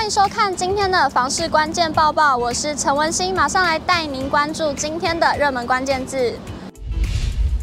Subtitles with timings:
[0.00, 6.32] 欢迎收看今天的房市关键报报，我是陈文心，马上来带您关注今天的热门关键字。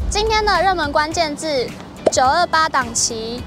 [0.08, 1.68] 今天的热门关键字：
[2.12, 3.42] 九二八档期。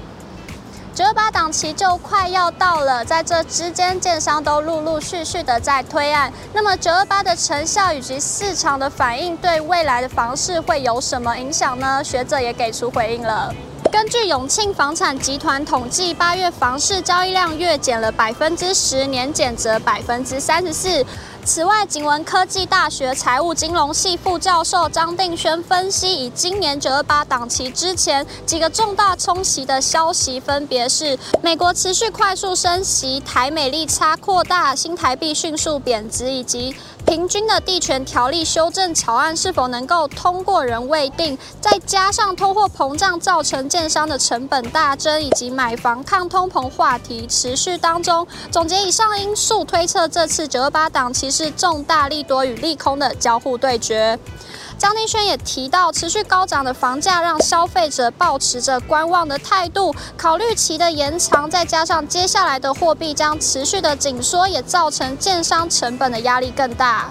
[0.94, 6.30] 九二八档期就快要到了，在这之间，建商都陆陆续续的在推案。
[6.52, 12.04] 那么九二八的成效以及市场的反应，对未来的房市会有什么影响呢？
[12.04, 13.54] 学者也给出回应了。
[13.92, 21.04] 根据永庆房产集团统计，八月房市交易量月减了百分之十，年减则百分之三十四。
[21.44, 41.36] 此外，景文科技大学财务金融系副教授张定轩分析，以今年九二八档期之前几个重大冲击的消息，分别是美国持续快速升息、台美利差扩大、新台币迅速贬值，以及平均的地权条例修正草案是否能够通过仍未定。
[41.60, 51.31] 再加上通货膨胀造成建商的成本大增，以及买房抗通膨话题持续当中，总结以上因素，推测这次九二八档期。
[51.32, 54.18] 是重大利多与利空的交互对决。
[54.78, 67.10] 张定轩也提到，持续高涨的房价让消费者抱持着观望的态度，考虑期的延长，再加上接下来的货币将持续的紧缩，也造成建商成本的压力更大。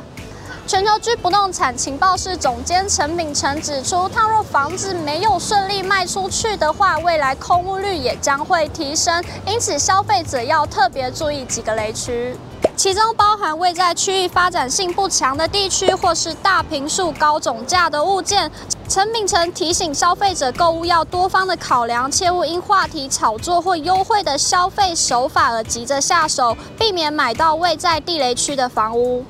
[0.68, 12.36] 全球居不动产情报室总监陈秉承指出，倘若房子没有顺利卖出去的话，未来空屋率也将会提升，因此消费者要特别注意几个雷区。
[12.82, 18.52] 其中包含位在区域发展性不强的地区，或是大坪数、高总价的物件。
[18.90, 29.24] 陈秉承提醒消费者购物要多方的考量，切勿因话题炒作或优惠的消费手法而急着下手，避免买到位在地雷区的房屋。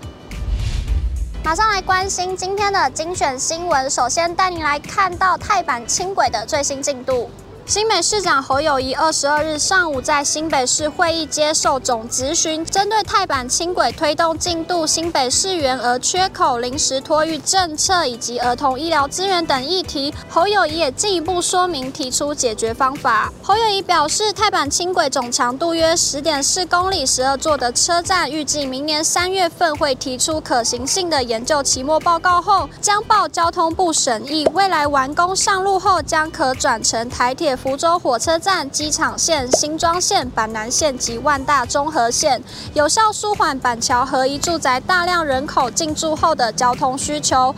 [1.43, 7.29] 马上来关心今天的精选新闻，首先带您来看到泰版轻轨的最新进度。
[7.71, 23.31] 新北市长侯友宜二十二日上午在新北市会议接受总质询，针对泰版轻轨推动进度、新北市员额缺口、临时托育政策以及儿童医疗资源等议题，侯友宜也进一步说明，提出解决方法。
[23.41, 34.45] 侯友宜表示，泰版轻轨总长度约十点四公里、十二座的车站，预计明年三月份会提出可行性的研究期末报告后，将报交通部审议。
[34.53, 37.57] 未来完工上路后，将可转成台铁。
[37.61, 42.41] 福州火车站、机场线、新庄线、板南线及万大综合线，
[42.73, 47.53] 有效舒缓板桥合一住宅大量人口进驻后的交通需求。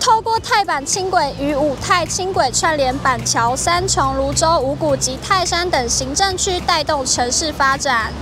[0.00, 8.12] 透过泰板轻轨与五泰轻轨串联板桥、三重、芦洲、五股及泰山等行政区，带动城市发展。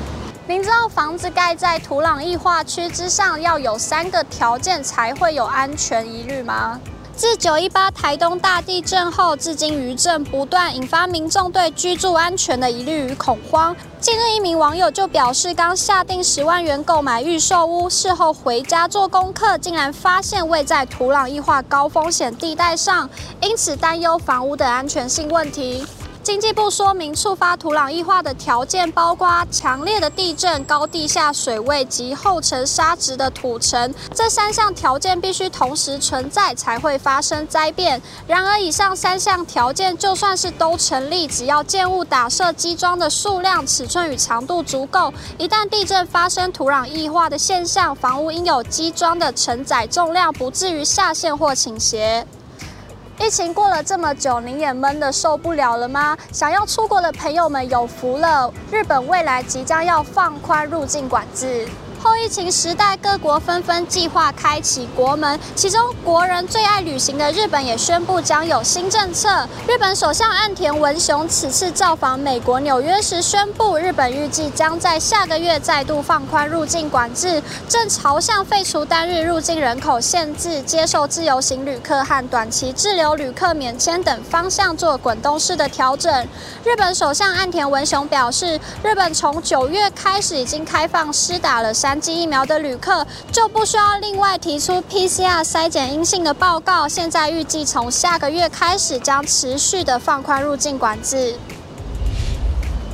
[0.46, 6.78] 您知道房子盖在土壤异化区之上，要有三个条件才会有安全疑虑吗？
[7.14, 13.76] 自九一八台东大地震后，至今余震不断，引发民众对居住安全的疑虑与恐慌。
[14.00, 23.08] 近日，一名网友就表示，刚下定十万元购买预售屋，事后回家做功课，竟然发现位在土壤异化高风险地带上，
[23.42, 25.86] 因此担忧房屋的安全性问题。
[26.22, 38.00] 经济部说明，触发土壤异化的条件包括强烈的地震、高地下水位及厚层沙质的土层，这三项条件必须同时存在，才会发生灾变。
[38.28, 52.24] 然而，以上三项条件就算是都成立，只要建物打设基桩的数量、尺寸与长度足够，一旦地震发生土壤异化的现象，房屋应有基桩的承载重量，不至于下陷或倾斜。
[53.18, 56.16] 疫情过了这么久，您也闷得受不了了吗？
[56.32, 61.66] 想要出国的朋友们有福了，日本未来即将要放宽入境管制。
[62.02, 69.48] 后疫情时代，各国纷纷计划开启国门，其中国人最爱旅行的日本也宣布将有新政策。
[69.68, 86.26] 日本首相岸田文雄此次造访美国纽约时宣布，日本预计将在下个月再度放宽入境管制，正朝向废除单日入境人口限制、接受自由行旅客和短期滞留旅客免签等方向做滚动式的调整。
[86.64, 91.91] 日本首相岸田文雄表示，日本从九月开始已经开放施打了三。
[91.92, 96.88] 三剂疫苗的旅客就不需要另外提出 PCR 筛检阴性的报告。
[96.88, 101.34] 现在预计从下个月开始将持续的放宽入境管制。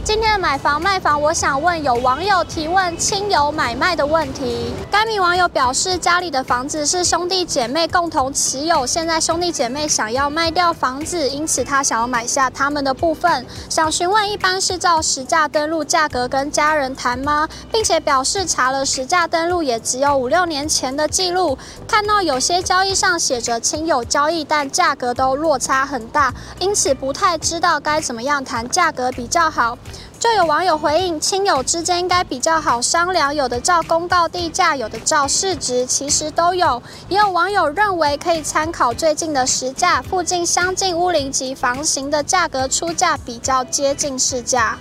[0.08, 4.72] 今天的买房卖房，我想问有网友提问亲友买卖的问题。
[4.90, 13.44] 该名网友表示，家里的房子是兄弟姐妹共同持有，现在兄弟姐妹想要卖掉房子，因此他想要买下他们的部分。
[13.68, 17.46] 想询问，一般是照实价登录价格跟家人谈吗？
[17.70, 29.76] 并且表示查了实价登录，也只有五六年前的记录，看到有些交易上写着亲友交易，但价格都落差很大，因此不太知道该怎么样谈价格比较好。
[30.20, 36.82] 就有网友回应，亲友之间应该比较好商量，有的照公告地价，有的照市值，其实都有。
[37.08, 44.76] 也有网友认为可以参考最近的实价，附近相近屋龄及房型的价格出价比较接近市价。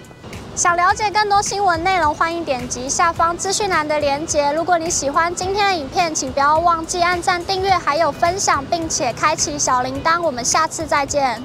[0.56, 4.52] 想了解更多新闻内容，欢迎点击下方资讯栏的链接。
[4.54, 10.20] 如果你喜欢今天的影片，请不要忘记按赞、订阅，还有分享，并且开启小铃铛。
[10.20, 11.40] 我们下次再见。